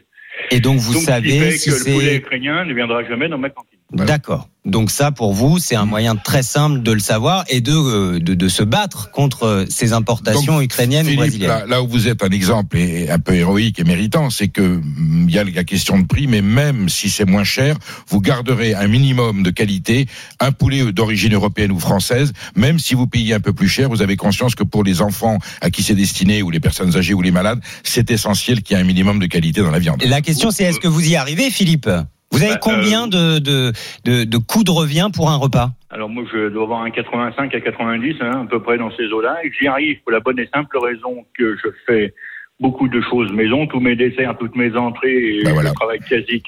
Et 0.50 0.60
donc 0.60 0.78
vous 0.78 0.94
donc, 0.94 1.02
ce 1.02 1.06
qui 1.06 1.12
savez 1.12 1.30
fait 1.30 1.50
si 1.52 1.70
que 1.70 1.74
le 1.74 1.94
poulet 1.94 2.16
ukrainien 2.16 2.64
ne 2.64 2.72
viendra 2.74 3.04
jamais 3.04 3.28
dans 3.28 3.38
ma 3.38 3.50
cantine. 3.50 3.78
D'accord. 3.92 4.48
Donc 4.64 4.92
ça, 4.92 5.10
pour 5.10 5.34
vous, 5.34 5.58
c'est 5.58 5.74
un 5.74 5.86
moyen 5.86 6.14
très 6.14 6.44
simple 6.44 6.82
de 6.82 6.92
le 6.92 7.00
savoir 7.00 7.44
et 7.48 7.60
de, 7.60 7.72
euh, 7.72 8.20
de, 8.20 8.34
de 8.34 8.48
se 8.48 8.62
battre 8.62 9.10
contre 9.10 9.42
euh, 9.42 9.64
ces 9.68 9.92
importations 9.92 10.54
Donc, 10.54 10.62
ukrainiennes 10.62 11.08
ou 11.08 11.16
brésiliennes. 11.16 11.48
là, 11.48 11.66
là 11.66 11.82
où 11.82 11.88
vous 11.88 12.06
êtes 12.06 12.22
un 12.22 12.30
exemple 12.30 12.78
et 12.78 13.10
un 13.10 13.18
peu 13.18 13.34
héroïque 13.34 13.80
et 13.80 13.84
méritant, 13.84 14.30
c'est 14.30 14.46
que 14.46 14.62
mm, 14.62 15.26
il 15.28 15.34
y 15.34 15.38
a 15.38 15.42
la 15.42 15.64
question 15.64 15.98
de 15.98 16.06
prix, 16.06 16.28
mais 16.28 16.42
même 16.42 16.88
si 16.88 17.10
c'est 17.10 17.24
moins 17.24 17.42
cher, 17.42 17.76
vous 18.06 18.20
garderez 18.20 18.72
un 18.74 18.86
minimum 18.86 19.42
de 19.42 19.50
qualité, 19.50 20.06
un 20.38 20.52
poulet 20.52 20.92
d'origine 20.92 21.34
européenne 21.34 21.72
ou 21.72 21.80
française, 21.80 22.32
même 22.54 22.78
si 22.78 22.94
vous 22.94 23.08
payez 23.08 23.34
un 23.34 23.40
peu 23.40 23.52
plus 23.52 23.68
cher, 23.68 23.88
vous 23.88 24.00
avez 24.00 24.16
conscience 24.16 24.54
que 24.54 24.62
pour 24.64 24.84
les 24.84 25.02
enfants 25.02 25.38
à 25.60 25.70
qui 25.70 25.82
c'est 25.82 25.96
destiné 25.96 26.40
ou 26.42 26.50
les 26.50 26.60
personnes 26.60 26.96
âgées 26.96 27.14
ou 27.14 27.22
les 27.22 27.32
malades, 27.32 27.60
c'est 27.82 28.12
essentiel 28.12 28.62
qu'il 28.62 28.76
y 28.76 28.78
ait 28.78 28.82
un 28.82 28.86
minimum 28.86 29.18
de 29.18 29.26
qualité 29.26 29.60
dans 29.60 29.72
la 29.72 29.80
viande. 29.80 30.04
La 30.04 30.20
question, 30.20 30.52
c'est 30.52 30.62
est-ce 30.62 30.78
que 30.78 30.88
vous 30.88 31.08
y 31.08 31.16
arrivez, 31.16 31.50
Philippe? 31.50 31.90
Vous 32.32 32.42
avez 32.42 32.52
Bah, 32.54 32.58
combien 32.60 33.06
de, 33.06 33.38
de, 33.38 33.72
de, 34.04 34.24
de 34.24 34.38
coûts 34.38 34.64
de 34.64 34.70
revient 34.70 35.08
pour 35.14 35.30
un 35.30 35.36
repas? 35.36 35.70
Alors 35.90 36.08
moi, 36.08 36.24
je 36.32 36.48
dois 36.48 36.64
avoir 36.64 36.82
un 36.82 36.90
85 36.90 37.54
à 37.54 37.60
90, 37.60 38.16
hein, 38.20 38.42
à 38.44 38.46
peu 38.50 38.60
près 38.60 38.78
dans 38.78 38.90
ces 38.96 39.04
eaux-là. 39.06 39.36
Et 39.44 39.52
j'y 39.58 39.66
arrive 39.68 40.00
pour 40.02 40.12
la 40.12 40.20
bonne 40.20 40.38
et 40.38 40.48
simple 40.52 40.76
raison 40.78 41.24
que 41.38 41.56
je 41.62 41.68
fais 41.86 42.14
beaucoup 42.60 42.88
de 42.88 43.00
choses 43.02 43.30
maison, 43.32 43.66
tous 43.66 43.80
mes 43.80 43.96
desserts, 43.96 44.36
toutes 44.38 44.56
mes 44.56 44.74
entrées, 44.76 45.38
et 45.38 45.42
Ben 45.44 45.52
voilà. 45.52 45.70
je 45.70 45.74
travaille 45.74 45.98
quasi, 46.00 46.42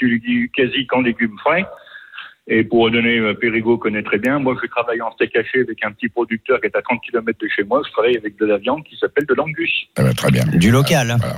quasi 0.55 0.87
qu'en 0.87 1.01
légumes 1.03 1.37
frais. 1.41 1.65
Et 2.47 2.63
pour 2.63 2.91
donner, 2.91 3.19
euh, 3.19 3.33
Périgot 3.35 3.79
connaît 3.79 4.03
très 4.03 4.19
bien, 4.19 4.39
moi 4.39 4.55
je 4.63 4.69
travaille 4.69 5.01
en 5.01 5.11
steak 5.13 5.35
haché 5.35 5.61
avec 5.61 5.83
un 5.83 5.93
petit 5.93 6.09
producteur 6.09 6.61
qui 6.61 6.67
est 6.67 6.77
à 6.77 6.83
30 6.83 7.01
km 7.01 7.39
de 7.41 7.49
chez 7.49 7.65
moi. 7.65 7.81
Je 7.87 7.91
travaille 7.91 8.17
avec 8.19 8.37
de 8.39 8.45
la 8.45 8.59
viande 8.59 8.85
qui 8.85 8.97
s'appelle 8.99 9.25
de 9.27 9.35
l'angus, 9.35 9.87
Ah 9.97 10.03
ben, 10.03 10.13
très 10.15 10.31
bien. 10.31 10.45
Du 10.55 10.71
local. 10.71 11.17
Voilà. 11.19 11.37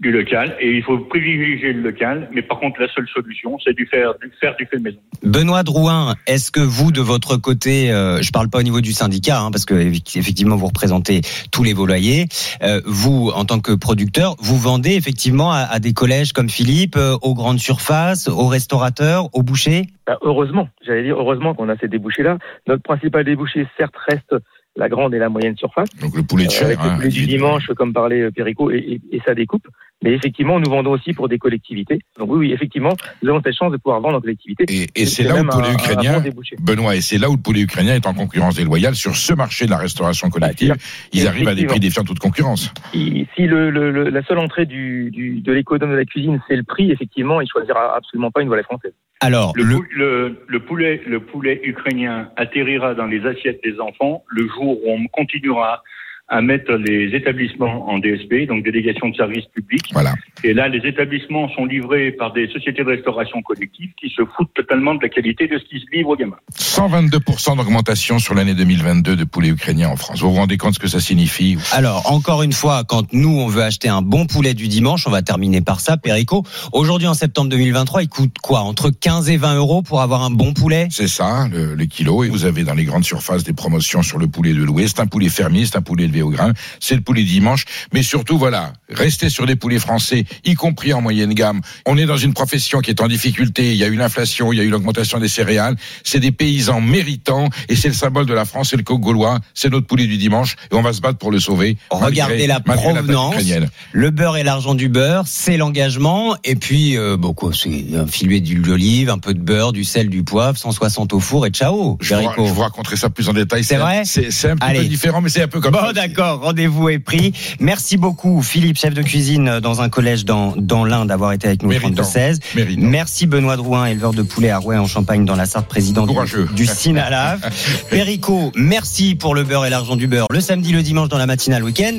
Du 0.00 0.12
local. 0.12 0.56
Et 0.60 0.76
il 0.76 0.82
faut 0.82 0.98
privilégier 0.98 1.72
le 1.72 1.82
local. 1.82 2.28
Mais 2.32 2.42
par 2.42 2.60
contre, 2.60 2.80
la 2.80 2.88
seule 2.88 3.08
solution, 3.08 3.58
c'est 3.64 3.74
du 3.74 3.86
faire, 3.86 4.14
du 4.20 4.30
faire 4.40 4.54
du 4.56 4.64
fait 4.66 4.78
maison. 4.78 4.98
Benoît 5.24 5.62
Drouin, 5.64 6.14
est-ce 6.26 6.52
que 6.52 6.60
vous, 6.60 6.92
de 6.92 7.00
votre 7.00 7.36
côté, 7.36 7.90
euh, 7.90 8.22
je 8.22 8.30
parle 8.30 8.48
pas 8.48 8.58
au 8.58 8.62
niveau 8.62 8.80
du 8.80 8.92
syndicat, 8.92 9.40
hein, 9.40 9.50
parce 9.50 9.64
que 9.64 9.74
effectivement 9.74 10.56
vous 10.56 10.66
représentez 10.68 11.22
tous 11.50 11.64
les 11.64 11.72
volaillers, 11.72 12.26
euh, 12.62 12.80
vous, 12.86 13.30
en 13.34 13.44
tant 13.44 13.58
que 13.58 13.72
producteur, 13.72 14.36
vous 14.40 14.56
vendez 14.56 14.94
effectivement 14.94 15.50
à, 15.52 15.58
à 15.62 15.78
des 15.80 15.92
collèges 15.92 16.32
comme 16.32 16.48
Philippe, 16.48 16.96
euh, 16.96 17.16
aux 17.22 17.34
grandes 17.34 17.58
surfaces, 17.58 18.28
aux 18.28 18.46
restaurateurs, 18.46 19.28
aux 19.34 19.42
bouchers? 19.42 19.82
Bah, 20.06 20.18
heureusement, 20.22 20.68
j'allais 20.86 21.02
dire 21.02 21.18
heureusement 21.18 21.54
qu'on 21.54 21.68
a 21.68 21.76
ces 21.76 21.88
débouchés-là. 21.88 22.38
Notre 22.68 22.82
principal 22.82 23.24
débouché, 23.24 23.66
certes, 23.76 23.94
reste 24.08 24.34
la 24.76 24.88
grande 24.88 25.12
et 25.12 25.18
la 25.18 25.28
moyenne 25.28 25.56
surface. 25.56 25.88
Donc 26.00 26.14
le 26.16 26.22
poulet 26.22 26.44
de 26.46 26.50
Euh, 26.50 26.54
chair. 26.54 26.66
avec 26.66 26.78
le 26.78 26.84
hein, 26.88 26.96
poulet 26.96 27.08
du 27.08 27.26
dimanche, 27.26 27.66
comme 27.76 27.92
parlait 27.92 28.20
euh, 28.20 28.30
Perico, 28.30 28.70
et, 28.70 28.76
et, 28.76 29.16
et 29.16 29.20
sa 29.26 29.34
découpe. 29.34 29.66
Mais 30.04 30.12
effectivement, 30.12 30.60
nous 30.60 30.70
vendons 30.70 30.92
aussi 30.92 31.12
pour 31.12 31.28
des 31.28 31.38
collectivités. 31.38 31.98
Donc 32.18 32.30
oui, 32.30 32.38
oui, 32.38 32.52
effectivement, 32.52 32.92
nous 33.22 33.30
avons 33.30 33.40
cette 33.42 33.56
chance 33.56 33.72
de 33.72 33.78
pouvoir 33.78 34.00
vendre 34.00 34.18
en 34.18 34.20
collectivité. 34.20 34.64
Et, 34.68 34.86
et 34.94 35.06
c'est 35.06 35.24
là 35.24 35.34
où 35.34 35.42
le 35.44 35.48
poulet 35.48 35.68
un- 35.68 35.74
ukrainien. 35.74 36.22
Benoît, 36.60 36.94
et 36.94 37.00
c'est 37.00 37.18
là 37.18 37.28
où 37.28 37.34
le 37.34 37.40
poulet 37.42 37.62
ukrainien 37.62 37.94
est 37.96 38.06
en 38.06 38.14
concurrence 38.14 38.54
déloyale 38.56 38.94
sur 38.94 39.16
ce 39.16 39.32
marché 39.32 39.66
de 39.66 39.70
la 39.70 39.76
restauration 39.78 40.30
collective. 40.30 40.76
Ils 41.12 41.26
arrivent 41.26 41.48
à 41.48 41.54
des 41.56 41.66
prix 41.66 41.80
défiant 41.80 42.04
toute 42.04 42.20
concurrence. 42.20 42.72
Si, 42.92 43.26
si 43.34 43.46
le, 43.46 43.70
le- 43.70 43.90
le- 43.90 44.08
la 44.08 44.22
seule 44.22 44.38
entrée 44.38 44.66
du, 44.66 45.10
du, 45.10 45.40
de 45.40 45.52
l'économe 45.52 45.90
de 45.90 45.96
la 45.96 46.04
cuisine, 46.04 46.40
c'est 46.46 46.54
le 46.56 46.62
prix, 46.62 46.92
effectivement, 46.92 47.40
il 47.40 47.48
choisira 47.48 47.96
absolument 47.96 48.30
pas 48.30 48.42
une 48.42 48.48
volaille 48.48 48.64
française. 48.64 48.92
Alors, 49.20 49.52
Le, 49.56 49.64
le, 49.64 49.74
pou- 49.76 49.86
le- 49.96 50.44
le 50.46 50.60
poulet, 50.60 51.02
le 51.08 51.18
poulet 51.18 51.60
ukrainien 51.64 52.30
atterrira 52.36 52.94
dans 52.94 53.06
les 53.06 53.26
assiettes 53.26 53.58
des 53.64 53.80
enfants 53.80 54.22
le 54.28 54.46
jour 54.46 54.78
où 54.84 54.90
on 54.92 55.06
continuera 55.08 55.82
à 56.28 56.42
mettre 56.42 56.72
les 56.72 57.14
établissements 57.14 57.88
en 57.88 57.98
DSP, 57.98 58.46
donc 58.46 58.64
délégation 58.64 59.08
de 59.08 59.16
service 59.16 59.44
public. 59.54 59.82
Voilà. 59.92 60.14
Et 60.44 60.52
là, 60.52 60.68
les 60.68 60.86
établissements 60.86 61.48
sont 61.50 61.64
livrés 61.64 62.12
par 62.12 62.32
des 62.32 62.48
sociétés 62.48 62.84
de 62.84 62.90
restauration 62.90 63.40
collective 63.42 63.90
qui 64.00 64.10
se 64.10 64.22
foutent 64.36 64.52
totalement 64.54 64.94
de 64.94 65.02
la 65.02 65.08
qualité 65.08 65.46
de 65.48 65.58
ce 65.58 65.64
qui 65.64 65.80
se 65.80 65.96
livre 65.96 66.10
aux 66.10 66.16
gamins. 66.16 66.36
122% 66.54 67.56
d'augmentation 67.56 68.18
sur 68.18 68.34
l'année 68.34 68.54
2022 68.54 69.16
de 69.16 69.24
poulet 69.24 69.48
ukrainien 69.48 69.88
en 69.88 69.96
France. 69.96 70.20
Vous 70.20 70.30
vous 70.30 70.36
rendez 70.36 70.56
compte 70.56 70.74
ce 70.74 70.78
que 70.78 70.88
ça 70.88 71.00
signifie 71.00 71.56
alors, 71.72 72.10
encore 72.10 72.42
une 72.42 72.52
fois, 72.52 72.84
quand 72.84 73.12
nous, 73.12 73.38
on 73.38 73.46
veut 73.46 73.62
acheter 73.62 73.88
un 73.88 74.02
bon 74.02 74.26
poulet 74.26 74.54
du 74.54 74.68
dimanche, 74.68 75.06
on 75.06 75.10
va 75.10 75.22
terminer 75.22 75.60
par 75.60 75.80
ça, 75.80 75.96
Perico. 75.96 76.44
Aujourd'hui, 76.72 77.06
en 77.06 77.14
septembre 77.14 77.50
2023, 77.50 78.02
il 78.02 78.08
coûte 78.08 78.36
quoi? 78.42 78.60
Entre 78.60 78.90
15 78.90 79.30
et 79.30 79.36
20 79.36 79.56
euros 79.56 79.82
pour 79.82 80.00
avoir 80.00 80.22
un 80.22 80.30
bon 80.30 80.52
poulet? 80.54 80.88
C'est 80.90 81.08
ça, 81.08 81.48
le, 81.52 81.74
le 81.74 81.84
kilo. 81.86 82.24
Et 82.24 82.28
vous 82.28 82.44
avez 82.44 82.64
dans 82.64 82.74
les 82.74 82.84
grandes 82.84 83.04
surfaces 83.04 83.44
des 83.44 83.52
promotions 83.52 84.02
sur 84.02 84.18
le 84.18 84.28
poulet 84.28 84.52
de 84.52 84.62
l'Ouest. 84.62 84.96
C'est 84.96 85.02
un 85.02 85.06
poulet 85.06 85.28
fermier, 85.28 85.66
c'est 85.66 85.76
un 85.76 85.82
poulet 85.82 86.04
élevé 86.04 86.17
au 86.22 86.30
grain. 86.30 86.52
C'est 86.80 86.94
le 86.94 87.00
poulet 87.00 87.22
dimanche. 87.22 87.64
Mais 87.92 88.02
surtout, 88.02 88.38
voilà, 88.38 88.72
restez 88.90 89.28
sur 89.28 89.46
des 89.46 89.56
poulets 89.56 89.78
français, 89.78 90.24
y 90.44 90.54
compris 90.54 90.92
en 90.92 91.00
moyenne 91.00 91.34
gamme. 91.34 91.60
On 91.86 91.96
est 91.96 92.06
dans 92.06 92.16
une 92.16 92.34
profession 92.34 92.80
qui 92.80 92.90
est 92.90 93.00
en 93.00 93.08
difficulté. 93.08 93.70
Il 93.72 93.76
y 93.76 93.84
a 93.84 93.88
eu 93.88 93.96
l'inflation, 93.96 94.52
il 94.52 94.56
y 94.56 94.60
a 94.60 94.64
eu 94.64 94.70
l'augmentation 94.70 95.18
des 95.18 95.28
céréales. 95.28 95.76
C'est 96.04 96.20
des 96.20 96.32
paysans 96.32 96.80
méritants 96.80 97.48
et 97.68 97.76
c'est 97.76 97.88
le 97.88 97.94
symbole 97.94 98.26
de 98.26 98.34
la 98.34 98.44
France. 98.44 98.70
C'est 98.70 98.76
le 98.76 98.82
coq 98.82 99.00
gaulois. 99.00 99.38
C'est 99.54 99.70
notre 99.70 99.86
poulet 99.86 100.06
du 100.06 100.16
dimanche 100.18 100.56
et 100.70 100.74
on 100.74 100.82
va 100.82 100.92
se 100.92 101.00
battre 101.00 101.18
pour 101.18 101.30
le 101.30 101.38
sauver. 101.40 101.76
Regardez 101.90 102.46
la 102.46 102.60
malgré 102.66 102.92
provenance. 102.92 103.34
ukrainienne. 103.34 103.68
Le 103.92 104.10
beurre 104.10 104.36
et 104.36 104.42
l'argent 104.44 104.74
du 104.74 104.88
beurre, 104.88 105.24
c'est 105.26 105.56
l'engagement. 105.56 106.36
Et 106.44 106.56
puis, 106.56 106.96
euh, 106.96 107.16
bon, 107.16 107.32
quoi, 107.34 107.52
c'est 107.54 107.84
un 107.96 108.06
filet 108.06 108.40
d'huile 108.40 108.62
d'olive, 108.62 109.10
un 109.10 109.18
peu 109.18 109.34
de 109.34 109.40
beurre, 109.40 109.72
du 109.72 109.84
sel, 109.84 110.08
du 110.08 110.24
poivre, 110.24 110.56
160 110.58 111.12
au 111.12 111.20
four 111.20 111.46
et 111.46 111.50
ciao, 111.50 111.98
Je 112.00 112.14
vous, 112.14 112.46
je 112.46 112.52
vous 112.52 112.60
raconterai 112.60 112.96
ça 112.96 113.10
plus 113.10 113.28
en 113.28 113.32
détail. 113.32 113.64
C'est 113.64 113.76
vrai 113.76 114.02
C'est 114.04 114.26
un 114.50 114.56
petit 114.56 114.66
Allez. 114.68 114.80
peu 114.80 114.86
différent, 114.86 115.20
mais 115.20 115.28
c'est 115.28 115.42
un 115.42 115.48
peu 115.48 115.60
comme 115.60 115.74
ça 115.74 115.92
Bon. 115.92 115.92
D'accord, 116.08 116.40
rendez-vous 116.40 116.88
est 116.88 116.98
pris. 116.98 117.32
Merci 117.60 117.96
beaucoup, 117.96 118.42
Philippe, 118.42 118.78
chef 118.78 118.94
de 118.94 119.02
cuisine 119.02 119.60
dans 119.60 119.80
un 119.82 119.88
collège 119.88 120.24
dans, 120.24 120.54
dans 120.56 120.84
l'Ain, 120.84 121.06
d'avoir 121.06 121.32
été 121.32 121.46
avec 121.48 121.62
nous 121.62 121.68
au 121.68 121.72
Méritant. 121.72 122.02
32-16. 122.02 122.38
Méritant. 122.54 122.86
Merci 122.86 123.26
Benoît 123.26 123.56
Drouin, 123.56 123.86
éleveur 123.86 124.12
de 124.12 124.22
poulet 124.22 124.50
à 124.50 124.58
Rouet 124.58 124.76
en 124.76 124.86
Champagne 124.86 125.24
dans 125.24 125.36
la 125.36 125.46
Sarthe, 125.46 125.68
président 125.68 126.06
du, 126.06 126.12
Courageux. 126.12 126.48
du 126.54 126.66
Cinalave. 126.66 127.40
Perico, 127.90 128.52
merci 128.54 129.14
pour 129.14 129.34
le 129.34 129.44
beurre 129.44 129.66
et 129.66 129.70
l'argent 129.70 129.96
du 129.96 130.06
beurre 130.06 130.26
le 130.30 130.40
samedi, 130.40 130.72
le 130.72 130.82
dimanche 130.82 131.08
dans 131.08 131.18
la 131.18 131.26
matinale 131.26 131.64
week-end. 131.64 131.98